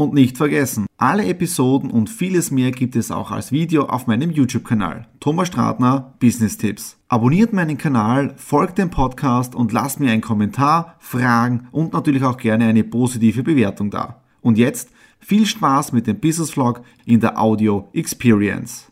Und 0.00 0.14
nicht 0.14 0.38
vergessen, 0.38 0.86
alle 0.96 1.26
Episoden 1.26 1.90
und 1.90 2.08
vieles 2.08 2.50
mehr 2.50 2.70
gibt 2.70 2.96
es 2.96 3.10
auch 3.10 3.30
als 3.30 3.52
Video 3.52 3.84
auf 3.84 4.06
meinem 4.06 4.30
YouTube-Kanal. 4.30 5.06
Thomas 5.20 5.48
Stratner 5.48 6.14
Business 6.18 6.56
Tipps. 6.56 6.96
Abonniert 7.08 7.52
meinen 7.52 7.76
Kanal, 7.76 8.32
folgt 8.38 8.78
dem 8.78 8.88
Podcast 8.88 9.54
und 9.54 9.72
lasst 9.72 10.00
mir 10.00 10.10
einen 10.10 10.22
Kommentar, 10.22 10.96
Fragen 11.00 11.68
und 11.70 11.92
natürlich 11.92 12.24
auch 12.24 12.38
gerne 12.38 12.64
eine 12.64 12.82
positive 12.82 13.42
Bewertung 13.42 13.90
da. 13.90 14.22
Und 14.40 14.56
jetzt 14.56 14.88
viel 15.18 15.44
Spaß 15.44 15.92
mit 15.92 16.06
dem 16.06 16.18
Business 16.18 16.52
Vlog 16.52 16.80
in 17.04 17.20
der 17.20 17.38
Audio 17.38 17.90
Experience. 17.92 18.90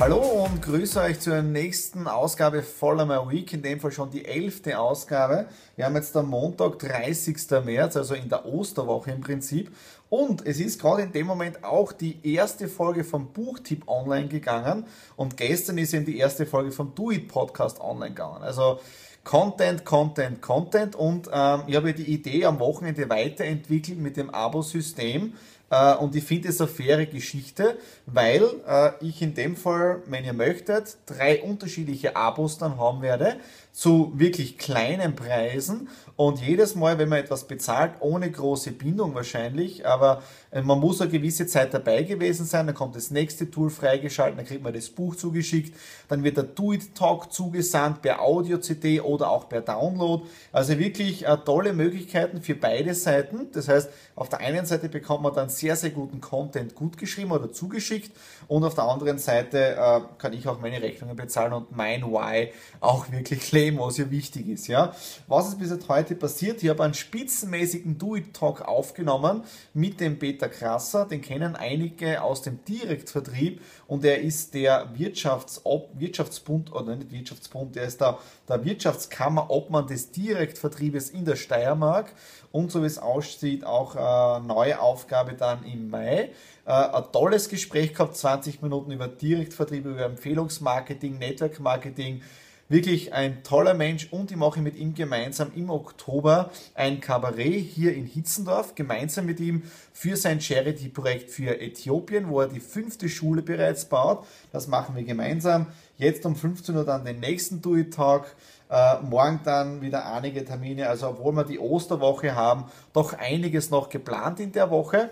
Hallo 0.00 0.44
und 0.44 0.62
grüße 0.62 1.00
euch 1.00 1.18
zur 1.18 1.42
nächsten 1.42 2.06
Ausgabe 2.06 2.62
Follow 2.62 3.04
My 3.04 3.32
Week, 3.32 3.52
in 3.52 3.62
dem 3.62 3.80
Fall 3.80 3.90
schon 3.90 4.10
die 4.10 4.24
elfte 4.24 4.78
Ausgabe. 4.78 5.46
Wir 5.74 5.86
haben 5.86 5.96
jetzt 5.96 6.16
am 6.16 6.28
Montag, 6.28 6.78
30. 6.78 7.36
März, 7.64 7.96
also 7.96 8.14
in 8.14 8.28
der 8.28 8.46
Osterwoche 8.46 9.10
im 9.10 9.20
Prinzip. 9.20 9.72
Und 10.10 10.46
es 10.46 10.58
ist 10.58 10.80
gerade 10.80 11.02
in 11.02 11.12
dem 11.12 11.26
Moment 11.26 11.64
auch 11.64 11.92
die 11.92 12.18
erste 12.22 12.68
Folge 12.68 13.04
vom 13.04 13.32
Buchtipp 13.32 13.86
online 13.88 14.28
gegangen. 14.28 14.86
Und 15.16 15.36
gestern 15.36 15.78
ist 15.78 15.92
eben 15.92 16.06
die 16.06 16.18
erste 16.18 16.46
Folge 16.46 16.72
vom 16.72 16.94
Do 16.94 17.10
It 17.10 17.28
Podcast 17.28 17.80
online 17.80 18.14
gegangen. 18.14 18.42
Also 18.42 18.80
Content, 19.24 19.84
Content, 19.84 20.40
Content. 20.40 20.96
Und 20.96 21.28
ähm, 21.30 21.62
ich 21.66 21.76
habe 21.76 21.92
die 21.92 22.10
Idee 22.10 22.46
am 22.46 22.58
Wochenende 22.60 23.10
weiterentwickelt 23.10 23.98
mit 23.98 24.16
dem 24.16 24.30
Abo-System 24.30 25.34
äh, 25.70 25.94
und 25.94 26.14
ich 26.16 26.24
finde 26.24 26.48
es 26.48 26.60
eine 26.60 26.68
faire 26.68 27.06
Geschichte, 27.06 27.76
weil 28.06 28.42
äh, 28.66 28.92
ich 29.00 29.20
in 29.22 29.34
dem 29.34 29.56
Fall, 29.56 30.02
wenn 30.06 30.24
ihr 30.24 30.32
möchtet, 30.32 30.96
drei 31.06 31.42
unterschiedliche 31.42 32.16
Abos 32.16 32.58
dann 32.58 32.78
haben 32.78 33.02
werde 33.02 33.36
zu 33.72 34.12
wirklich 34.16 34.58
kleinen 34.58 35.14
Preisen. 35.14 35.88
Und 36.16 36.40
jedes 36.40 36.74
Mal, 36.74 36.98
wenn 36.98 37.08
man 37.08 37.20
etwas 37.20 37.46
bezahlt, 37.46 37.92
ohne 38.00 38.30
große 38.30 38.72
Bindung 38.72 39.14
wahrscheinlich, 39.14 39.86
aber 39.86 40.22
man 40.62 40.80
muss 40.80 41.00
eine 41.00 41.10
gewisse 41.10 41.46
Zeit 41.46 41.74
dabei 41.74 42.02
gewesen 42.02 42.46
sein, 42.46 42.66
dann 42.66 42.74
kommt 42.74 42.96
das 42.96 43.10
nächste 43.10 43.50
Tool 43.50 43.68
freigeschaltet, 43.68 44.38
dann 44.38 44.46
kriegt 44.46 44.62
man 44.62 44.72
das 44.72 44.88
Buch 44.88 45.14
zugeschickt, 45.14 45.76
dann 46.08 46.24
wird 46.24 46.38
der 46.38 46.44
Do-It-Talk 46.44 47.32
zugesandt 47.32 48.00
per 48.00 48.22
Audio-CD 48.22 49.00
oder 49.00 49.30
auch 49.30 49.48
per 49.48 49.60
Download. 49.60 50.24
Also 50.52 50.78
wirklich 50.78 51.26
äh, 51.26 51.36
tolle 51.44 51.74
Möglichkeiten 51.74 52.40
für 52.40 52.54
beide 52.54 52.94
Seiten. 52.94 53.48
Das 53.52 53.68
heißt, 53.68 53.90
auf 54.14 54.28
der 54.30 54.40
einen 54.40 54.64
Seite 54.64 54.88
bekommt 54.88 55.22
man 55.22 55.34
dann 55.34 55.50
sehr, 55.50 55.76
sehr 55.76 55.90
guten 55.90 56.20
Content 56.20 56.74
gut 56.74 56.96
geschrieben 56.96 57.32
oder 57.32 57.52
zugeschickt 57.52 58.12
und 58.46 58.64
auf 58.64 58.74
der 58.74 58.84
anderen 58.84 59.18
Seite 59.18 59.76
äh, 59.76 60.00
kann 60.16 60.32
ich 60.32 60.48
auch 60.48 60.60
meine 60.60 60.80
Rechnungen 60.80 61.14
bezahlen 61.14 61.52
und 61.52 61.76
mein 61.76 62.02
Why 62.04 62.52
auch 62.80 63.10
wirklich 63.12 63.50
dem, 63.58 63.78
was 63.78 63.98
ja 63.98 64.10
wichtig 64.10 64.48
ist. 64.48 64.66
Ja? 64.66 64.94
Was 65.26 65.48
ist 65.48 65.58
bis 65.58 65.88
heute 65.88 66.14
passiert? 66.14 66.62
Ich 66.62 66.70
habe 66.70 66.82
einen 66.84 66.94
spitzenmäßigen 66.94 67.98
Do-It-Talk 67.98 68.62
aufgenommen 68.62 69.42
mit 69.74 70.00
dem 70.00 70.18
Peter 70.38 70.48
Krasser. 70.48 71.04
Den 71.04 71.20
kennen 71.20 71.56
einige 71.56 72.22
aus 72.22 72.42
dem 72.42 72.64
Direktvertrieb 72.64 73.60
und 73.88 74.04
er 74.04 74.20
ist 74.20 74.54
der 74.54 74.88
Wirtschaftsob 74.94 75.90
Wirtschaftsbund, 75.94 76.72
oder 76.72 76.94
nicht 76.94 77.10
Wirtschaftsbund, 77.10 77.74
der 77.74 77.84
ist 77.84 78.00
der, 78.00 78.18
der 78.48 78.64
Wirtschaftskammerobmann 78.64 79.88
des 79.88 80.12
Direktvertriebes 80.12 81.10
in 81.10 81.24
der 81.24 81.34
Steiermark 81.34 82.12
und 82.52 82.70
so 82.70 82.82
wie 82.82 82.86
es 82.86 82.98
aussieht, 82.98 83.64
auch 83.64 83.96
eine 83.96 84.46
neue 84.46 84.80
Aufgabe 84.80 85.34
dann 85.34 85.64
im 85.64 85.90
Mai. 85.90 86.30
Äh, 86.64 86.70
ein 86.70 87.04
tolles 87.12 87.48
Gespräch 87.48 87.94
gehabt, 87.94 88.16
20 88.16 88.62
Minuten 88.62 88.92
über 88.92 89.08
Direktvertrieb, 89.08 89.86
über 89.86 90.04
Empfehlungsmarketing, 90.04 91.18
Network 91.18 91.58
Marketing, 91.58 92.22
Wirklich 92.70 93.14
ein 93.14 93.42
toller 93.44 93.72
Mensch 93.72 94.08
und 94.10 94.30
ich 94.30 94.36
mache 94.36 94.60
mit 94.60 94.76
ihm 94.76 94.92
gemeinsam 94.94 95.50
im 95.56 95.70
Oktober 95.70 96.50
ein 96.74 97.00
Kabarett 97.00 97.64
hier 97.64 97.94
in 97.94 98.04
Hitzendorf, 98.04 98.74
gemeinsam 98.74 99.24
mit 99.24 99.40
ihm 99.40 99.62
für 99.94 100.16
sein 100.16 100.38
Charity-Projekt 100.38 101.30
für 101.30 101.62
Äthiopien, 101.62 102.28
wo 102.28 102.42
er 102.42 102.48
die 102.48 102.60
fünfte 102.60 103.08
Schule 103.08 103.40
bereits 103.40 103.86
baut. 103.86 104.26
Das 104.52 104.66
machen 104.66 104.94
wir 104.96 105.02
gemeinsam. 105.04 105.68
Jetzt 105.96 106.26
um 106.26 106.36
15 106.36 106.76
Uhr 106.76 106.84
dann 106.84 107.06
den 107.06 107.20
nächsten 107.20 107.62
Do-It-Talk. 107.62 108.36
Äh, 108.68 109.00
morgen 109.00 109.40
dann 109.44 109.80
wieder 109.80 110.04
einige 110.12 110.44
Termine. 110.44 110.90
Also 110.90 111.08
obwohl 111.08 111.32
wir 111.32 111.44
die 111.44 111.58
Osterwoche 111.58 112.34
haben, 112.34 112.66
doch 112.92 113.14
einiges 113.14 113.70
noch 113.70 113.88
geplant 113.88 114.40
in 114.40 114.52
der 114.52 114.70
Woche 114.70 115.08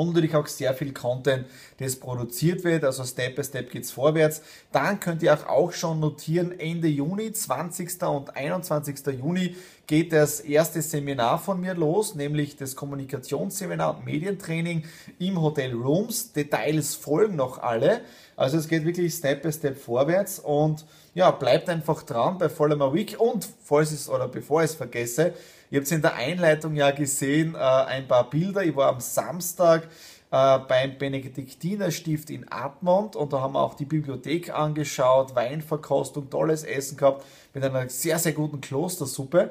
und 0.00 0.14
natürlich 0.14 0.34
auch 0.34 0.46
sehr 0.46 0.74
viel 0.74 0.92
Content, 0.92 1.46
das 1.78 1.96
produziert 1.96 2.64
wird. 2.64 2.84
Also 2.84 3.04
Step 3.04 3.36
by 3.36 3.44
Step 3.44 3.70
geht's 3.70 3.90
vorwärts. 3.90 4.42
Dann 4.72 4.98
könnt 4.98 5.22
ihr 5.22 5.50
auch 5.50 5.72
schon 5.72 6.00
notieren, 6.00 6.58
Ende 6.58 6.88
Juni, 6.88 7.32
20. 7.32 8.02
und 8.02 8.36
21. 8.36 9.06
Juni 9.18 9.56
geht 9.86 10.12
das 10.12 10.40
erste 10.40 10.82
Seminar 10.82 11.38
von 11.38 11.60
mir 11.60 11.74
los, 11.74 12.14
nämlich 12.14 12.56
das 12.56 12.76
Kommunikationsseminar 12.76 13.98
und 13.98 14.06
Medientraining 14.06 14.84
im 15.18 15.40
Hotel 15.42 15.72
Rooms. 15.72 16.32
Details 16.32 16.94
folgen 16.94 17.36
noch 17.36 17.58
alle. 17.58 18.02
Also 18.36 18.56
es 18.56 18.68
geht 18.68 18.84
wirklich 18.84 19.12
Step 19.12 19.42
by 19.42 19.52
Step 19.52 19.76
vorwärts 19.76 20.38
und 20.38 20.86
ja, 21.14 21.30
bleibt 21.30 21.68
einfach 21.68 22.04
dran 22.04 22.38
bei 22.38 22.48
Follow 22.48 22.76
My 22.76 22.94
Week 22.94 23.16
und 23.18 23.46
falls 23.64 23.90
es 23.92 24.08
oder 24.08 24.28
bevor 24.28 24.62
ich 24.62 24.70
es 24.70 24.76
vergesse, 24.76 25.34
Ihr 25.70 25.80
habt 25.80 25.90
in 25.92 26.02
der 26.02 26.14
Einleitung 26.14 26.74
ja 26.74 26.90
gesehen, 26.90 27.54
äh, 27.54 27.58
ein 27.58 28.08
paar 28.08 28.28
Bilder. 28.28 28.64
Ich 28.64 28.74
war 28.74 28.88
am 28.88 29.00
Samstag 29.00 29.84
äh, 30.32 30.58
beim 30.58 30.98
Benediktinerstift 30.98 32.30
in 32.30 32.50
Admont 32.50 33.14
und 33.14 33.32
da 33.32 33.40
haben 33.40 33.54
wir 33.54 33.60
auch 33.60 33.74
die 33.74 33.84
Bibliothek 33.84 34.50
angeschaut, 34.50 35.34
Weinverkostung, 35.36 36.28
tolles 36.28 36.64
Essen 36.64 36.96
gehabt 36.96 37.24
mit 37.54 37.64
einer 37.64 37.88
sehr, 37.88 38.18
sehr 38.18 38.32
guten 38.32 38.60
Klostersuppe. 38.60 39.50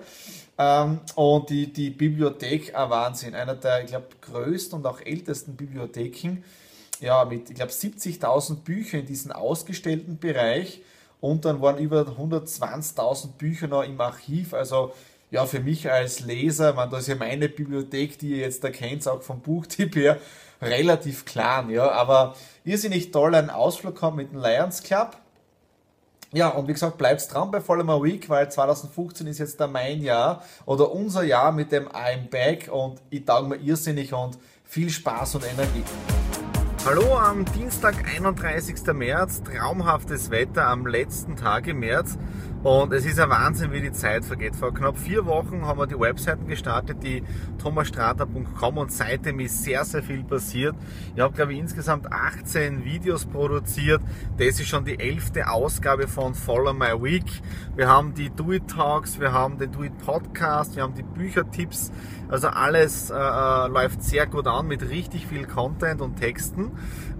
Ähm, 0.57 0.99
und 1.15 1.49
die, 1.49 1.71
die 1.71 1.89
Bibliothek, 1.89 2.75
ein 2.75 2.89
Wahnsinn, 2.89 3.33
einer 3.33 3.55
der, 3.55 3.83
ich 3.83 3.87
glaube, 3.87 4.07
größten 4.19 4.79
und 4.79 4.85
auch 4.85 4.99
ältesten 4.99 5.55
Bibliotheken. 5.55 6.43
Ja, 6.99 7.23
mit, 7.23 7.49
ich 7.49 7.55
glaube, 7.55 7.71
70.000 7.71 8.57
Büchern 8.57 9.01
in 9.01 9.05
diesem 9.05 9.31
ausgestellten 9.31 10.17
Bereich. 10.17 10.81
Und 11.21 11.45
dann 11.45 11.61
waren 11.61 11.77
über 11.77 12.01
120.000 12.01 13.37
Bücher 13.37 13.67
noch 13.67 13.83
im 13.83 13.99
Archiv. 14.01 14.53
Also 14.53 14.93
ja, 15.31 15.45
für 15.45 15.59
mich 15.59 15.89
als 15.91 16.21
Leser, 16.21 16.73
man, 16.73 16.89
das 16.89 17.01
ist 17.01 17.07
ja 17.09 17.15
meine 17.15 17.49
Bibliothek, 17.49 18.17
die 18.17 18.31
ihr 18.31 18.37
jetzt 18.37 18.63
erkennt, 18.63 19.07
auch 19.07 19.21
vom 19.21 19.41
Buchtipp 19.41 19.95
her, 19.95 20.17
relativ 20.61 21.25
klein, 21.25 21.69
ja, 21.69 21.89
aber 21.91 22.35
irrsinnig 22.63 23.11
toll 23.11 23.35
einen 23.35 23.49
Ausflug 23.49 24.01
haben 24.01 24.17
mit 24.17 24.31
dem 24.31 24.41
Lions 24.41 24.83
Club. 24.83 25.17
Ja, 26.31 26.49
und 26.49 26.67
wie 26.67 26.73
gesagt, 26.73 26.99
bleibt 26.99 27.33
dran 27.33 27.49
bei 27.49 27.59
Follow 27.59 27.83
My 27.83 28.03
Week, 28.03 28.29
weil 28.29 28.51
2015 28.51 29.25
ist 29.25 29.39
jetzt 29.39 29.59
da 29.59 29.65
mein 29.65 30.01
Jahr 30.01 30.43
oder 30.65 30.91
unser 30.91 31.23
Jahr 31.23 31.51
mit 31.51 31.71
dem 31.71 31.87
I'm 31.87 32.29
Back 32.29 32.69
und 32.71 33.01
ich 33.09 33.25
tauge 33.25 33.47
mir 33.47 33.55
irrsinnig 33.55 34.13
und 34.13 34.37
viel 34.63 34.91
Spaß 34.91 35.35
und 35.35 35.45
Energie. 35.51 35.83
Hallo 36.85 37.17
am 37.17 37.45
Dienstag, 37.45 37.95
31. 38.15 38.93
März, 38.93 39.41
traumhaftes 39.43 40.29
Wetter 40.29 40.67
am 40.67 40.85
letzten 40.85 41.35
Tag 41.35 41.65
im 41.67 41.79
März 41.79 42.17
und 42.63 42.91
es 42.91 43.05
ist 43.05 43.19
ein 43.19 43.29
Wahnsinn, 43.29 43.71
wie 43.71 43.79
die 43.79 43.93
Zeit 43.93 44.25
vergeht. 44.25 44.53
Vor 44.53 44.73
knapp 44.73 44.97
vier 44.97 45.25
Wochen 45.25 45.65
haben 45.65 45.79
wir 45.79 45.87
die 45.87 45.99
Webseiten 45.99 46.45
gestartet, 46.45 46.97
die 47.01 47.23
thomasstrater.com 47.57 48.77
und 48.77 48.91
seitdem 48.91 49.39
ist 49.39 49.63
sehr, 49.63 49.85
sehr 49.85 50.03
viel 50.03 50.23
passiert. 50.25 50.75
Ich 51.15 51.21
habe, 51.21 51.33
glaube 51.33 51.53
ich, 51.53 51.59
insgesamt 51.59 52.11
18 52.11 52.83
Videos 52.83 53.25
produziert. 53.25 54.01
Das 54.37 54.59
ist 54.59 54.67
schon 54.67 54.83
die 54.83 54.99
elfte 54.99 55.49
Ausgabe 55.49 56.09
von 56.09 56.35
Follow 56.35 56.73
My 56.73 57.01
Week. 57.01 57.25
Wir 57.77 57.87
haben 57.87 58.13
die 58.13 58.29
Do 58.29 58.51
It 58.51 58.67
Talks, 58.67 59.19
wir 59.19 59.31
haben 59.31 59.57
den 59.57 59.71
Do 59.71 59.83
It 59.83 59.97
Podcast, 59.99 60.75
wir 60.75 60.83
haben 60.83 60.95
die 60.95 61.03
Büchertipps. 61.03 61.91
Also 62.27 62.49
alles 62.49 63.09
äh, 63.09 63.15
äh 63.15 63.67
läuft 63.67 64.03
sehr 64.03 64.27
gut 64.27 64.47
an 64.47 64.67
mit 64.67 64.87
richtig 64.89 65.25
viel 65.25 65.47
Content 65.47 66.01
und 66.01 66.17
Texten. 66.17 66.71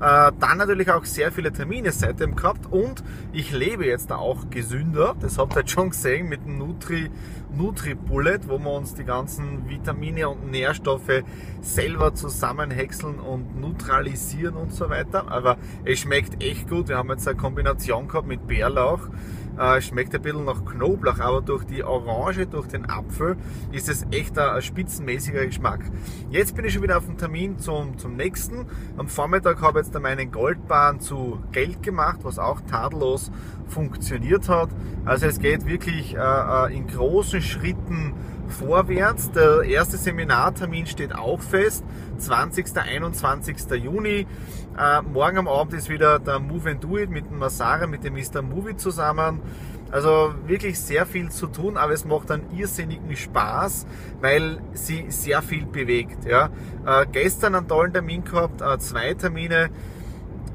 Äh, 0.02 0.32
dann 0.40 0.58
natürlich 0.58 0.92
auch 0.92 1.04
sehr 1.04 1.32
viele 1.32 1.52
Termine 1.52 1.92
seitdem 1.92 2.36
gehabt 2.36 2.72
und 2.72 3.04
ich 3.34 3.52
lebe 3.52 3.86
jetzt 3.86 4.12
auch 4.12 4.50
gesünder. 4.50 5.16
Das 5.20 5.29
habt 5.38 5.56
ihr 5.56 5.60
jetzt 5.60 5.72
schon 5.72 5.90
gesehen 5.90 6.28
mit 6.28 6.46
dem 6.46 6.58
Nutri, 6.58 7.10
Nutri 7.56 7.94
Bullet, 7.94 8.40
wo 8.48 8.58
wir 8.58 8.72
uns 8.72 8.94
die 8.96 9.04
ganzen 9.04 9.70
Vitamine 9.70 10.30
und 10.30 10.50
Nährstoffe 10.50 11.24
selber 11.62 12.14
zusammenhäckseln 12.14 13.20
und 13.20 13.60
neutralisieren 13.60 14.56
und 14.56 14.74
so 14.74 14.90
weiter. 14.90 15.32
Aber 15.32 15.58
es 15.86 16.00
schmeckt 16.00 16.44
echt 16.44 16.70
gut. 16.70 16.90
Wir 16.90 16.98
haben 16.98 17.10
jetzt 17.10 17.28
eine 17.28 17.38
Kombination 17.38 18.08
gehabt 18.08 18.28
mit 18.28 18.48
Bärlauch 18.48 19.10
Äh, 19.60 19.82
schmeckt 19.82 20.16
ein 20.16 20.22
bisschen 20.22 20.46
nach 20.46 20.64
Knoblauch, 20.64 21.20
aber 21.20 21.42
durch 21.42 21.66
die 21.66 21.84
Orange, 21.84 22.48
durch 22.48 22.68
den 22.68 22.90
Apfel 22.90 23.36
ist 23.74 23.90
es 23.90 24.06
echt 24.10 24.40
ein, 24.40 24.52
ein 24.52 24.62
spitzenmäßiger 24.62 25.46
Geschmack. 25.46 25.82
Jetzt 26.30 26.56
bin 26.56 26.64
ich 26.64 26.74
schon 26.74 26.84
wieder 26.84 26.98
auf 26.98 27.06
dem 27.06 27.18
Termin 27.18 27.60
zum, 27.60 27.98
zum 27.98 28.16
nächsten. 28.16 28.68
Am 28.98 29.10
Vormittag 29.10 29.62
habe 29.62 29.82
ich 29.82 29.88
jetzt 29.88 30.00
meinen 30.00 30.32
Goldbahn 30.32 31.02
zu 31.02 31.40
Geld 31.52 31.84
gemacht, 31.84 32.20
was 32.24 32.40
auch 32.40 32.62
tadellos 32.62 33.32
funktioniert 33.68 34.48
hat. 34.48 34.70
Also 35.04 35.26
es 35.26 35.40
geht 35.40 35.66
wirklich 35.66 36.16
äh, 36.16 36.20
äh 36.20 36.74
in 36.74 36.88
großen 36.88 37.42
Schritten 37.42 38.14
vorwärts. 38.50 39.32
Der 39.32 39.64
erste 39.64 39.98
Seminartermin 39.98 40.86
steht 40.86 41.16
auch 41.16 41.42
fest, 41.42 41.84
20. 42.18 42.78
21. 42.78 43.58
Juni. 43.82 44.28
Äh, 44.78 45.02
morgen 45.02 45.38
am 45.38 45.48
Abend 45.48 45.74
ist 45.74 45.90
wieder 45.90 46.20
der 46.20 46.40
Move 46.40 46.72
and 46.72 46.84
Do 46.84 46.98
It 46.98 47.10
mit 47.10 47.30
dem 47.30 47.40
Masara, 47.40 47.88
mit 47.88 48.04
dem 48.04 48.14
Mr. 48.14 48.42
Movie 48.42 48.76
zusammen. 48.76 49.42
Also 49.92 50.36
wirklich 50.46 50.80
sehr 50.80 51.06
viel 51.06 51.30
zu 51.30 51.48
tun, 51.48 51.76
aber 51.76 51.94
es 51.94 52.06
macht 52.06 52.30
einen 52.30 52.46
irrsinnigen 52.56 53.16
Spaß, 53.16 53.88
weil 54.22 54.60
sie 54.74 55.06
sehr 55.10 55.42
viel 55.42 55.66
bewegt. 55.66 56.26
Ja. 56.26 56.50
Äh, 56.86 57.08
gestern 57.12 57.56
einen 57.56 57.68
tollen 57.68 57.92
Termin 57.92 58.24
gehabt, 58.24 58.62
äh, 58.62 58.78
zwei 58.78 59.16
Termine 59.16 59.70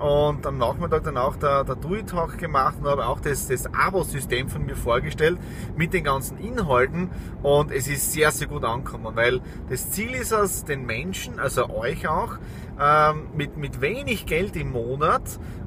und 0.04 0.44
am 0.46 0.58
Nachmittag 0.58 1.04
dann 1.04 1.16
auch 1.16 1.34
der, 1.36 1.64
der 1.64 1.76
Do-It-Talk 1.76 2.36
gemacht 2.36 2.74
und 2.78 2.86
habe 2.86 3.06
auch 3.06 3.20
das, 3.20 3.48
das 3.48 3.64
Abo-System 3.72 4.50
von 4.50 4.66
mir 4.66 4.76
vorgestellt 4.76 5.38
mit 5.78 5.94
den 5.94 6.04
ganzen 6.04 6.36
Inhalten. 6.36 7.08
Und 7.42 7.70
es 7.70 7.88
ist 7.88 8.12
sehr, 8.12 8.30
sehr 8.30 8.46
gut 8.46 8.64
angekommen, 8.64 9.16
weil 9.16 9.40
das 9.70 9.92
Ziel 9.92 10.10
ist 10.10 10.30
es, 10.30 10.64
den 10.64 10.84
Menschen, 10.84 11.38
also 11.38 11.70
euch 11.70 12.06
auch, 12.06 12.34
ähm, 12.78 13.28
mit, 13.34 13.56
mit 13.56 13.80
wenig 13.80 14.26
Geld 14.26 14.56
im 14.56 14.72
Monat 14.72 15.22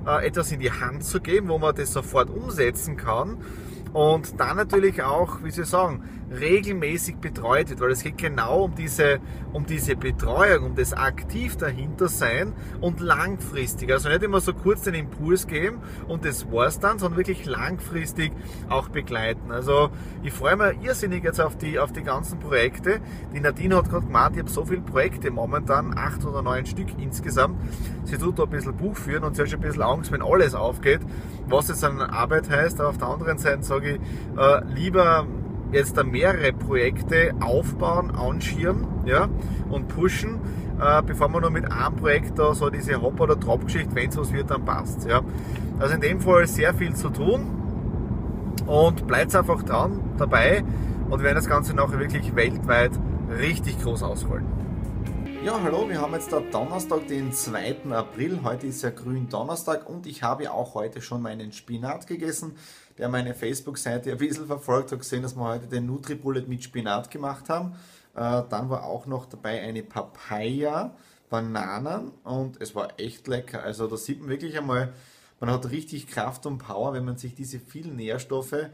äh, 0.06 0.28
etwas 0.28 0.52
in 0.52 0.60
die 0.60 0.72
Hand 0.72 1.04
zu 1.04 1.20
geben, 1.20 1.50
wo 1.50 1.58
man 1.58 1.76
das 1.76 1.92
sofort 1.92 2.30
umsetzen 2.30 2.96
kann 2.96 3.38
und 3.94 4.40
dann 4.40 4.58
natürlich 4.58 5.02
auch, 5.04 5.44
wie 5.44 5.52
Sie 5.52 5.66
sagen, 5.66 6.04
regelmäßig 6.30 7.18
betreut 7.18 7.70
wird, 7.70 7.80
weil 7.80 7.92
es 7.92 8.04
geht 8.04 8.18
genau 8.18 8.66
um 8.66 8.76
diese, 8.76 9.20
um 9.54 9.66
diese 9.66 9.96
Betreuung, 9.96 10.66
um 10.66 10.76
das 10.76 10.94
aktiv 10.94 11.56
dahinter 11.56 12.10
sein 12.10 12.54
und 12.82 13.00
langfristig. 13.00 13.92
Also 13.92 14.10
nicht 14.10 14.24
immer 14.24 14.42
so 14.42 14.54
kurz 14.54 14.82
den 14.82 14.94
Impuls 14.94 15.48
geben 15.48 15.80
und 16.08 16.26
das 16.26 16.52
war's 16.52 16.80
dann, 16.80 17.00
sondern 17.00 17.18
wirklich 17.18 17.46
langfristig 17.46 18.34
auch 18.70 18.90
begleiten. 18.90 19.52
Also 19.52 19.90
ich 20.24 20.34
freue 20.34 20.58
mich 20.58 20.86
irrsinnig 20.86 21.24
jetzt 21.24 21.40
auf 21.40 21.58
die, 21.58 21.80
auf 21.80 21.94
die 21.94 22.04
ganzen 22.04 22.40
Projekte. 22.40 23.00
Die 23.34 23.40
Nadine 23.40 23.78
hat 23.78 23.90
gerade 23.90 24.06
gemeint, 24.06 24.36
ich 24.36 24.42
habe 24.42 24.52
so 24.52 24.66
viele 24.66 24.82
Projekte 24.82 25.32
momentan, 25.32 25.98
acht 25.98 26.26
oder 26.26 26.42
neun 26.42 26.66
Stück 26.66 26.88
insgesamt. 26.98 27.58
Sie 28.04 28.18
tut 28.18 28.38
da 28.40 28.44
ein 28.44 28.50
bisschen 28.50 28.76
Buch 28.76 28.96
führen 28.96 29.24
und 29.24 29.36
sie 29.36 29.42
hat 29.42 29.50
schon 29.50 29.60
ein 29.60 29.68
bisschen 29.68 29.82
Angst, 29.82 30.12
wenn 30.12 30.22
alles 30.22 30.56
aufgeht, 30.56 31.02
was 31.48 31.70
jetzt 31.70 31.84
an 31.84 32.02
Arbeit 32.02 32.50
heißt. 32.50 32.80
Aber 32.80 32.90
auf 32.90 32.98
der 32.98 33.08
anderen 33.08 33.38
Seite 33.38 33.64
sage 33.78 34.00
ich, 34.00 34.40
äh, 34.40 34.74
lieber 34.74 35.26
jetzt 35.72 35.98
da 35.98 36.04
mehrere 36.04 36.54
Projekte 36.54 37.34
aufbauen, 37.40 38.12
anschieren 38.12 38.88
ja, 39.06 39.28
und 39.70 39.88
pushen, 39.88 40.40
äh, 40.80 41.02
bevor 41.04 41.28
man 41.30 41.42
nur 41.42 41.52
mit 41.52 41.72
einem 41.72 41.96
Projekt 41.96 42.40
da 42.40 42.54
so 42.54 42.70
diese 42.70 43.02
Hop- 43.02 43.20
oder 43.20 43.36
Drop-Geschichte, 43.36 43.94
wenn 43.94 44.10
es 44.10 44.18
was 44.18 44.32
wird, 44.32 44.50
dann 44.50 44.66
passt. 44.66 45.06
Ja. 45.08 45.22
Also 45.80 45.96
in 45.96 46.02
dem 46.02 46.20
Fall 46.22 46.48
sehr 46.48 46.74
viel 46.74 46.96
zu 46.96 47.10
tun 47.10 47.46
und 48.66 49.08
bleibt 49.08 49.36
einfach 49.36 49.62
dran 49.64 50.00
dabei 50.18 50.64
und 51.10 51.20
wir 51.20 51.26
werden 51.26 51.36
das 51.36 51.48
Ganze 51.48 51.76
nachher 51.76 52.00
wirklich 52.00 52.36
weltweit 52.36 52.92
richtig 53.40 53.82
groß 53.82 54.04
ausrollen. 54.04 54.57
Ja, 55.48 55.62
hallo, 55.62 55.88
wir 55.88 56.02
haben 56.02 56.14
jetzt 56.14 56.34
da 56.34 56.42
Donnerstag, 56.42 57.08
den 57.08 57.32
2. 57.32 57.86
April. 57.92 58.42
Heute 58.44 58.68
ist 58.68 58.84
ja 58.84 58.90
grün 58.90 59.30
Donnerstag 59.30 59.90
und 59.90 60.06
ich 60.06 60.22
habe 60.22 60.52
auch 60.52 60.74
heute 60.74 61.02
schon 61.02 61.22
meinen 61.22 61.54
Spinat 61.54 62.06
gegessen 62.06 62.58
der 62.98 63.08
meine 63.08 63.34
Facebook-Seite 63.34 64.12
ein 64.12 64.18
bisschen 64.18 64.48
verfolgt 64.48 64.92
hat, 64.92 65.00
gesehen, 65.00 65.22
dass 65.22 65.38
wir 65.38 65.48
heute 65.48 65.68
den 65.68 65.86
Nutri-Bullet 65.86 66.48
mit 66.48 66.66
Spinat 66.66 67.10
gemacht 67.10 67.48
haben. 67.48 67.78
Äh, 68.14 68.44
dann 68.50 68.70
war 68.70 68.84
auch 68.84 69.06
noch 69.06 69.26
dabei 69.26 69.62
eine 69.62 69.84
Papaya, 69.84 70.94
Bananen 71.30 72.12
und 72.26 72.62
es 72.62 72.76
war 72.76 73.00
echt 73.00 73.30
lecker. 73.30 73.64
Also 73.64 73.88
da 73.88 73.96
sieht 73.96 74.20
man 74.20 74.28
wirklich 74.28 74.58
einmal, 74.58 74.92
man 75.40 75.50
hat 75.50 75.72
richtig 75.72 76.08
Kraft 76.08 76.46
und 76.46 76.58
Power, 76.58 76.92
wenn 76.92 77.06
man 77.06 77.16
sich 77.16 77.36
diese 77.36 77.62
vielen 77.62 77.96
Nährstoffe 77.96 78.66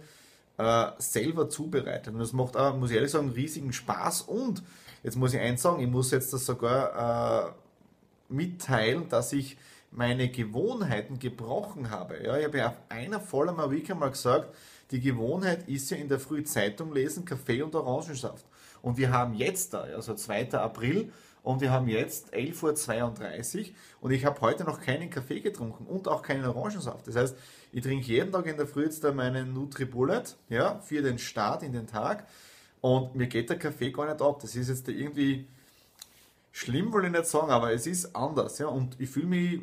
äh, 0.58 0.86
selber 0.98 1.52
zubereitet. 1.52 2.16
Und 2.16 2.20
das 2.20 2.34
macht 2.34 2.58
auch, 2.58 2.76
muss 2.76 2.90
ich 2.90 2.96
ehrlich 2.96 3.12
sagen, 3.12 3.30
riesigen 3.30 3.74
Spaß. 3.74 4.24
Und 4.24 4.64
jetzt 5.04 5.16
muss 5.16 5.34
ich 5.34 5.40
eins 5.40 5.62
sagen, 5.62 5.82
ich 5.82 5.90
muss 5.90 6.12
jetzt 6.12 6.34
das 6.34 6.46
sogar 6.46 7.50
äh, 7.50 8.34
mitteilen, 8.34 9.10
dass 9.10 9.34
ich 9.34 9.58
meine 9.92 10.30
Gewohnheiten 10.30 11.20
gebrochen 11.20 11.92
habe. 11.92 12.24
Ja, 12.24 12.38
ich 12.38 12.46
habe 12.46 12.58
ja 12.58 12.68
auf 12.70 12.78
einer 12.90 13.20
vollen 13.20 13.56
Week 13.70 13.90
einmal 13.92 14.10
gesagt, 14.10 14.56
die 14.92 15.00
Gewohnheit 15.00 15.68
ist 15.68 15.92
ja 15.92 15.98
in 15.98 16.10
der 16.10 16.20
Früh 16.20 16.44
Zeitung 16.44 16.94
lesen, 16.94 17.26
Kaffee 17.26 17.62
und 17.62 17.76
Orangensaft. 17.76 18.46
Und 18.82 18.98
wir 18.98 19.12
haben 19.12 19.34
jetzt 19.34 19.74
da, 19.74 19.82
also 19.82 20.14
2. 20.14 20.54
April, 20.54 21.12
und 21.44 21.60
wir 21.60 21.72
haben 21.72 21.88
jetzt 21.90 22.34
11.32 22.34 23.60
Uhr 23.60 23.66
und 24.00 24.12
ich 24.12 24.24
habe 24.24 24.40
heute 24.40 24.64
noch 24.64 24.80
keinen 24.80 25.10
Kaffee 25.10 25.42
getrunken 25.42 25.86
und 25.86 26.08
auch 26.08 26.22
keinen 26.22 26.46
Orangensaft. 26.46 27.06
Das 27.08 27.18
heißt, 27.18 27.38
ich 27.74 27.84
trinke 27.84 28.08
jeden 28.08 28.32
Tag 28.32 28.46
in 28.48 28.56
der 28.56 28.66
Früh 28.66 28.86
jetzt 28.86 29.04
da 29.04 29.12
meinen 29.12 29.54
Nutri-Bullet 29.54 30.24
ja, 30.48 30.80
für 30.80 31.02
den 31.02 31.20
Start 31.20 31.62
in 31.62 31.74
den 31.74 31.86
Tag 31.86 32.26
und 32.84 33.16
mir 33.16 33.28
geht 33.28 33.50
der 33.50 33.58
Kaffee 33.58 33.92
gar 33.92 34.06
nicht 34.06 34.22
ab. 34.22 34.40
Das 34.42 34.58
ist 34.58 34.68
jetzt 34.68 34.90
irgendwie 34.90 35.48
schlimm, 36.52 36.94
will 36.94 37.06
ich 37.06 37.12
nicht 37.12 37.28
sagen, 37.28 37.50
aber 37.50 37.72
es 37.72 37.88
ist 37.88 38.14
anders. 38.14 38.58
Ja, 38.60 38.68
und 38.68 39.00
ich 39.00 39.10
fühle 39.10 39.28
mich 39.28 39.62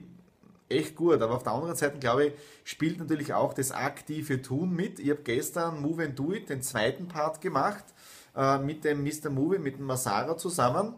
echt 0.70 0.96
gut. 0.96 1.20
Aber 1.20 1.34
auf 1.34 1.42
der 1.42 1.52
anderen 1.52 1.76
Seite, 1.76 1.98
glaube 1.98 2.28
ich, 2.28 2.32
spielt 2.64 2.98
natürlich 2.98 3.34
auch 3.34 3.52
das 3.52 3.72
aktive 3.72 4.40
Tun 4.40 4.74
mit. 4.74 4.98
Ich 4.98 5.10
habe 5.10 5.20
gestern 5.22 5.82
Move 5.82 6.04
and 6.04 6.18
Do 6.18 6.32
It, 6.32 6.48
den 6.48 6.62
zweiten 6.62 7.08
Part 7.08 7.42
gemacht, 7.42 7.84
äh, 8.34 8.56
mit 8.56 8.84
dem 8.84 9.04
Mr. 9.04 9.28
Movie, 9.28 9.58
mit 9.58 9.76
dem 9.76 9.84
Masara 9.84 10.38
zusammen. 10.38 10.94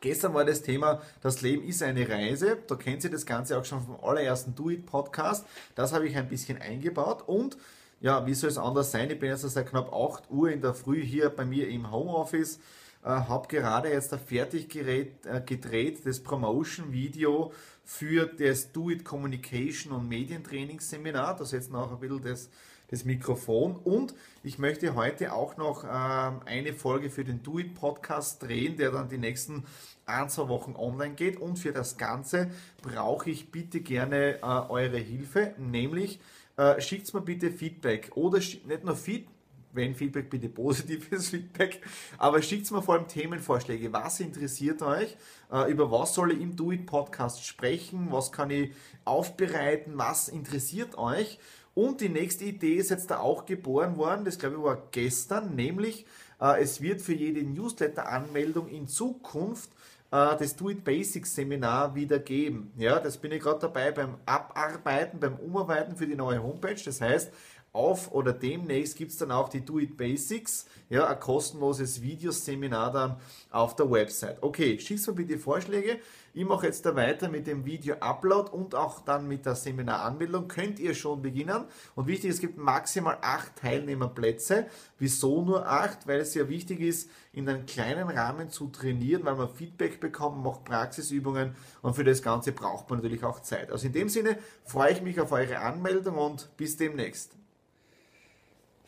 Gestern 0.00 0.32
war 0.32 0.46
das 0.46 0.62
Thema, 0.62 1.02
das 1.20 1.42
Leben 1.42 1.64
ist 1.64 1.82
eine 1.82 2.08
Reise. 2.08 2.56
Da 2.66 2.76
kennt 2.76 3.04
ihr 3.04 3.10
das 3.10 3.26
Ganze 3.26 3.58
auch 3.58 3.66
schon 3.66 3.84
vom 3.84 4.02
allerersten 4.02 4.54
Do 4.54 4.70
It 4.70 4.86
Podcast. 4.86 5.44
Das 5.74 5.92
habe 5.92 6.08
ich 6.08 6.16
ein 6.16 6.30
bisschen 6.30 6.56
eingebaut 6.56 7.24
und 7.26 7.58
ja, 8.00 8.26
wie 8.26 8.34
soll 8.34 8.50
es 8.50 8.58
anders 8.58 8.90
sein? 8.90 9.10
Ich 9.10 9.18
bin 9.18 9.28
jetzt 9.28 9.42
seit 9.42 9.68
knapp 9.68 9.92
8 9.92 10.30
Uhr 10.30 10.50
in 10.50 10.60
der 10.60 10.74
Früh 10.74 11.02
hier 11.04 11.30
bei 11.30 11.44
mir 11.44 11.68
im 11.68 11.90
Homeoffice 11.90 12.58
äh, 13.02 13.08
habe 13.08 13.48
gerade 13.48 13.90
jetzt 13.90 14.14
fertig 14.14 14.68
gerät, 14.68 15.24
äh, 15.24 15.40
gedreht, 15.40 16.04
das 16.04 16.20
Promotion-Video 16.20 17.52
für 17.84 18.26
das 18.26 18.72
Do 18.72 18.90
It 18.90 19.04
Communication 19.04 19.92
und 19.92 20.08
Medientrainingsseminar. 20.08 21.36
Da 21.36 21.44
setzt 21.44 21.72
noch 21.72 21.90
ein 21.90 21.98
bisschen 21.98 22.22
das, 22.22 22.50
das 22.88 23.04
Mikrofon. 23.04 23.76
Und 23.76 24.14
ich 24.42 24.58
möchte 24.58 24.94
heute 24.94 25.32
auch 25.32 25.56
noch 25.56 25.84
äh, 25.84 25.88
eine 25.88 26.74
Folge 26.74 27.08
für 27.08 27.24
den 27.24 27.42
Do 27.42 27.58
It 27.58 27.74
Podcast 27.74 28.42
drehen, 28.42 28.76
der 28.76 28.90
dann 28.90 29.08
die 29.08 29.18
nächsten 29.18 29.64
ein, 30.04 30.28
zwei 30.28 30.48
Wochen 30.48 30.74
online 30.76 31.14
geht. 31.14 31.40
Und 31.40 31.58
für 31.58 31.72
das 31.72 31.96
Ganze 31.96 32.50
brauche 32.82 33.30
ich 33.30 33.50
bitte 33.50 33.80
gerne 33.80 34.40
äh, 34.42 34.42
eure 34.42 34.98
Hilfe, 34.98 35.54
nämlich 35.56 36.20
äh, 36.60 36.80
schickt 36.80 37.12
mir 37.14 37.22
bitte 37.22 37.50
Feedback 37.50 38.10
oder 38.14 38.38
nicht 38.38 38.84
nur 38.84 38.94
Feedback, 38.94 39.34
wenn 39.72 39.94
Feedback, 39.94 40.28
bitte 40.28 40.48
positives 40.48 41.28
Feedback. 41.30 41.80
Aber 42.18 42.42
schickt 42.42 42.70
mir 42.70 42.82
vor 42.82 42.96
allem 42.96 43.08
Themenvorschläge. 43.08 43.92
Was 43.92 44.20
interessiert 44.20 44.82
euch? 44.82 45.16
Äh, 45.50 45.70
über 45.70 45.90
was 45.90 46.14
soll 46.14 46.32
ich 46.32 46.40
im 46.40 46.56
Do 46.56 46.72
It 46.72 46.86
Podcast 46.86 47.46
sprechen? 47.46 48.08
Was 48.10 48.32
kann 48.32 48.50
ich 48.50 48.72
aufbereiten? 49.04 49.92
Was 49.96 50.28
interessiert 50.28 50.98
euch? 50.98 51.38
Und 51.74 52.00
die 52.00 52.08
nächste 52.08 52.44
Idee 52.44 52.74
ist 52.74 52.90
jetzt 52.90 53.10
da 53.10 53.20
auch 53.20 53.46
geboren 53.46 53.96
worden. 53.96 54.24
Das 54.24 54.38
glaube 54.38 54.56
ich 54.56 54.62
war 54.62 54.82
gestern. 54.90 55.54
Nämlich, 55.54 56.04
äh, 56.40 56.60
es 56.60 56.82
wird 56.82 57.00
für 57.00 57.14
jede 57.14 57.42
Newsletter-Anmeldung 57.42 58.68
in 58.68 58.86
Zukunft 58.88 59.70
das 60.10 60.56
Do 60.56 60.70
It 60.70 60.82
Basics 60.82 61.34
Seminar 61.34 61.94
wieder 61.94 62.18
geben. 62.18 62.72
Ja, 62.76 62.98
das 62.98 63.16
bin 63.18 63.30
ich 63.30 63.42
gerade 63.42 63.60
dabei 63.60 63.92
beim 63.92 64.16
Abarbeiten, 64.26 65.20
beim 65.20 65.36
Umarbeiten 65.36 65.96
für 65.96 66.06
die 66.06 66.16
neue 66.16 66.42
Homepage. 66.42 66.82
Das 66.84 67.00
heißt, 67.00 67.32
auf 67.72 68.12
oder 68.12 68.32
demnächst 68.32 68.96
gibt 68.96 69.12
es 69.12 69.18
dann 69.18 69.30
auch 69.30 69.48
die 69.48 69.64
Do 69.64 69.78
It 69.78 69.96
Basics, 69.96 70.66
ja, 70.88 71.06
ein 71.06 71.20
kostenloses 71.20 72.02
Videoseminar 72.02 72.92
dann 72.92 73.16
auf 73.50 73.76
der 73.76 73.90
Website. 73.90 74.38
Okay, 74.42 74.78
schießt 74.78 75.08
mir 75.08 75.14
bitte 75.14 75.38
Vorschläge. 75.38 76.00
Ich 76.32 76.44
mache 76.44 76.66
jetzt 76.66 76.86
da 76.86 76.94
weiter 76.94 77.28
mit 77.28 77.48
dem 77.48 77.64
Video-Upload 77.64 78.50
und 78.52 78.76
auch 78.76 79.00
dann 79.00 79.26
mit 79.26 79.46
der 79.46 79.56
Seminaranmeldung. 79.56 80.46
Könnt 80.46 80.78
ihr 80.78 80.94
schon 80.94 81.22
beginnen. 81.22 81.64
Und 81.96 82.06
wichtig, 82.06 82.30
es 82.30 82.40
gibt 82.40 82.56
maximal 82.56 83.18
acht 83.20 83.56
Teilnehmerplätze. 83.56 84.66
Wieso 84.98 85.42
nur 85.42 85.66
acht? 85.66 86.06
Weil 86.06 86.20
es 86.20 86.34
ja 86.34 86.48
wichtig 86.48 86.80
ist, 86.80 87.10
in 87.32 87.48
einem 87.48 87.66
kleinen 87.66 88.08
Rahmen 88.08 88.50
zu 88.50 88.68
trainieren, 88.68 89.24
weil 89.24 89.34
man 89.34 89.48
Feedback 89.48 89.98
bekommt, 89.98 90.42
macht 90.42 90.64
Praxisübungen 90.64 91.56
und 91.82 91.94
für 91.94 92.04
das 92.04 92.22
Ganze 92.22 92.52
braucht 92.52 92.88
man 92.90 93.00
natürlich 93.00 93.24
auch 93.24 93.40
Zeit. 93.40 93.72
Also 93.72 93.88
in 93.88 93.92
dem 93.92 94.08
Sinne 94.08 94.38
freue 94.64 94.92
ich 94.92 95.02
mich 95.02 95.20
auf 95.20 95.32
eure 95.32 95.58
Anmeldung 95.58 96.16
und 96.16 96.56
bis 96.56 96.76
demnächst. 96.76 97.39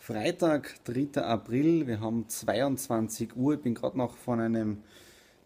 Freitag, 0.04 0.82
3. 0.82 1.22
April, 1.22 1.86
wir 1.86 2.00
haben 2.00 2.28
22 2.28 3.36
Uhr. 3.36 3.54
Ich 3.54 3.60
bin 3.60 3.72
gerade 3.72 3.96
noch 3.96 4.16
von 4.16 4.40
einem 4.40 4.78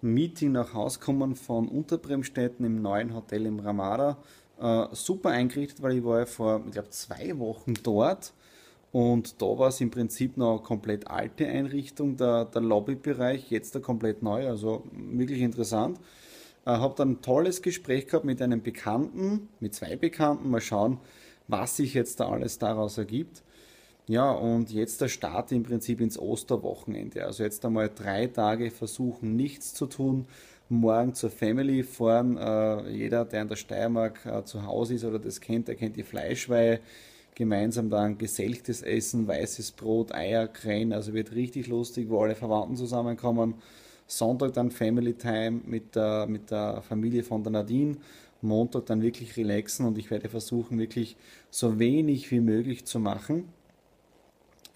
Meeting 0.00 0.52
nach 0.52 0.72
Hause 0.72 0.98
gekommen 0.98 1.36
von 1.36 1.68
Unterbremstetten 1.68 2.64
im 2.64 2.80
neuen 2.80 3.14
Hotel 3.14 3.44
im 3.44 3.60
Ramada. 3.60 4.16
Äh, 4.58 4.86
super 4.92 5.28
eingerichtet, 5.28 5.82
weil 5.82 5.98
ich 5.98 6.04
war 6.04 6.20
ja 6.20 6.24
vor, 6.24 6.62
ich 6.64 6.72
glaube, 6.72 6.88
zwei 6.88 7.38
Wochen 7.38 7.74
dort. 7.82 8.32
Und 8.92 9.42
da 9.42 9.58
war 9.58 9.68
es 9.68 9.82
im 9.82 9.90
Prinzip 9.90 10.38
noch 10.38 10.52
eine 10.52 10.62
komplett 10.62 11.06
alte 11.10 11.46
Einrichtung, 11.46 12.16
der, 12.16 12.46
der 12.46 12.62
Lobbybereich, 12.62 13.50
jetzt 13.50 13.74
der 13.74 13.82
komplett 13.82 14.22
neu, 14.22 14.48
also 14.48 14.84
wirklich 14.94 15.42
interessant. 15.42 16.00
Äh, 16.64 16.70
habe 16.70 16.94
dann 16.96 17.10
ein 17.10 17.20
tolles 17.20 17.60
Gespräch 17.60 18.06
gehabt 18.06 18.24
mit 18.24 18.40
einem 18.40 18.62
Bekannten, 18.62 19.50
mit 19.60 19.74
zwei 19.74 19.96
Bekannten, 19.96 20.48
mal 20.48 20.62
schauen, 20.62 20.98
was 21.46 21.76
sich 21.76 21.92
jetzt 21.92 22.20
da 22.20 22.30
alles 22.30 22.58
daraus 22.58 22.96
ergibt. 22.96 23.42
Ja, 24.08 24.30
und 24.30 24.70
jetzt 24.70 25.00
der 25.00 25.08
Start 25.08 25.50
im 25.50 25.64
Prinzip 25.64 26.00
ins 26.00 26.16
Osterwochenende. 26.18 27.24
Also 27.24 27.42
jetzt 27.42 27.64
einmal 27.64 27.90
drei 27.92 28.28
Tage 28.28 28.70
versuchen, 28.70 29.34
nichts 29.34 29.74
zu 29.74 29.86
tun, 29.86 30.26
morgen 30.68 31.14
zur 31.14 31.30
Family 31.30 31.82
fahren. 31.82 32.36
Äh, 32.36 32.88
jeder, 32.90 33.24
der 33.24 33.42
in 33.42 33.48
der 33.48 33.56
Steiermark 33.56 34.24
äh, 34.24 34.44
zu 34.44 34.64
Hause 34.64 34.94
ist 34.94 35.04
oder 35.04 35.18
das 35.18 35.40
kennt, 35.40 35.66
der 35.66 35.74
kennt 35.74 35.96
die 35.96 36.04
Fleischweihe 36.04 36.80
gemeinsam 37.34 37.90
dann 37.90 38.16
geselchtes 38.16 38.82
Essen, 38.82 39.26
weißes 39.26 39.72
Brot, 39.72 40.14
Eier, 40.14 40.48
Krähen, 40.48 40.92
also 40.92 41.12
wird 41.12 41.34
richtig 41.34 41.66
lustig, 41.66 42.08
wo 42.08 42.20
alle 42.20 42.34
Verwandten 42.36 42.76
zusammenkommen. 42.76 43.54
Sonntag 44.06 44.52
dann 44.54 44.70
Family 44.70 45.14
Time 45.14 45.60
mit 45.66 45.96
der, 45.96 46.26
mit 46.28 46.50
der 46.50 46.80
Familie 46.82 47.24
von 47.24 47.42
der 47.42 47.52
Nadine. 47.52 47.96
Montag 48.40 48.86
dann 48.86 49.02
wirklich 49.02 49.36
relaxen 49.36 49.86
und 49.86 49.98
ich 49.98 50.10
werde 50.10 50.28
versuchen, 50.28 50.78
wirklich 50.78 51.16
so 51.50 51.78
wenig 51.78 52.30
wie 52.30 52.40
möglich 52.40 52.84
zu 52.86 53.00
machen. 53.00 53.48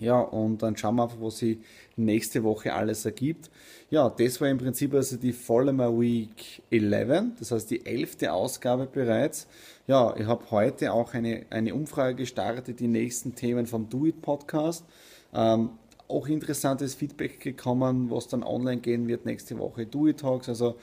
Ja, 0.01 0.19
und 0.19 0.63
dann 0.63 0.77
schauen 0.79 0.97
wir 0.97 1.05
einfach, 1.05 1.21
was 1.21 1.39
sich 1.39 1.59
nächste 1.95 2.43
Woche 2.43 2.73
alles 2.73 3.05
ergibt. 3.05 3.51
Ja, 3.91 4.09
das 4.09 4.41
war 4.41 4.49
im 4.49 4.57
Prinzip 4.57 4.95
also 4.95 5.17
die 5.17 5.35
Follower 5.35 6.01
Week 6.01 6.63
11, 6.71 7.39
das 7.39 7.51
heißt 7.51 7.71
die 7.71 7.85
elfte 7.85 8.33
Ausgabe 8.33 8.87
bereits. 8.87 9.47
Ja, 9.87 10.15
ich 10.17 10.27
habe 10.27 10.51
heute 10.51 10.95
auch 10.95 11.13
eine, 11.13 11.45
eine 11.51 11.75
Umfrage 11.75 12.17
gestartet, 12.17 12.81
die 12.81 12.89
nächsten 12.89 13.35
Themen 13.35 13.67
vom 13.67 13.91
Do 13.91 14.07
It 14.07 14.23
Podcast. 14.23 14.87
Ähm, 15.35 15.71
auch 16.09 16.27
interessantes 16.29 16.95
Feedback 16.95 17.39
gekommen, 17.39 18.11
was 18.11 18.27
dann 18.27 18.43
online 18.43 18.81
gehen 18.81 19.07
wird 19.07 19.27
nächste 19.27 19.59
Woche. 19.59 19.85
Do 19.85 20.09
It 20.09 20.21
Talks. 20.21 20.49
Also 20.49 20.77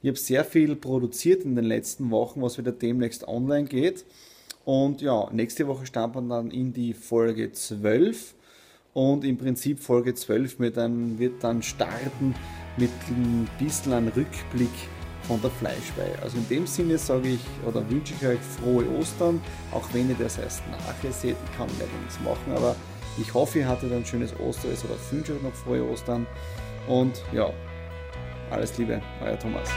ich 0.00 0.08
habe 0.08 0.18
sehr 0.18 0.44
viel 0.44 0.76
produziert 0.76 1.44
in 1.44 1.56
den 1.56 1.66
letzten 1.66 2.10
Wochen, 2.10 2.40
was 2.40 2.56
wieder 2.56 2.72
demnächst 2.72 3.28
online 3.28 3.68
geht. 3.68 4.06
Und 4.64 5.02
ja, 5.02 5.28
nächste 5.30 5.66
Woche 5.66 5.84
starten 5.84 6.26
wir 6.26 6.36
dann 6.36 6.50
in 6.50 6.72
die 6.72 6.94
Folge 6.94 7.52
12 7.52 8.34
und 8.94 9.24
im 9.24 9.38
Prinzip 9.38 9.80
Folge 9.80 10.14
12 10.14 10.58
mit 10.58 10.76
dann, 10.76 11.18
wird 11.18 11.42
dann 11.42 11.62
starten 11.62 12.34
mit 12.76 12.90
ein 13.08 13.48
bisschen 13.58 13.92
einem 13.92 14.08
Rückblick 14.08 14.70
von 15.22 15.40
der 15.40 15.50
Fleischweihe. 15.50 16.18
Also 16.22 16.36
in 16.38 16.48
dem 16.48 16.66
Sinne 16.66 16.98
sage 16.98 17.28
ich 17.28 17.40
oder 17.66 17.88
wünsche 17.88 18.14
ich 18.18 18.26
euch 18.26 18.40
frohe 18.40 18.84
Ostern, 18.98 19.40
auch 19.70 19.88
wenn 19.92 20.08
ihr 20.08 20.16
das 20.18 20.38
erst 20.38 20.62
nachher 20.70 21.12
seht, 21.12 21.36
ich 21.44 21.56
kann 21.56 21.68
leider 21.78 21.92
nichts 22.00 22.20
machen, 22.20 22.52
aber 22.54 22.74
ich 23.20 23.32
hoffe, 23.32 23.60
ihr 23.60 23.68
hattet 23.68 23.92
ein 23.92 24.04
schönes 24.04 24.32
Osterfest 24.40 24.84
oder 24.84 24.94
wünsche 25.10 25.34
euch 25.34 25.42
noch 25.42 25.54
frohe 25.54 25.84
Ostern 25.84 26.26
und 26.88 27.22
ja, 27.32 27.50
alles 28.50 28.76
Liebe, 28.78 29.00
euer 29.22 29.38
Thomas. 29.38 29.68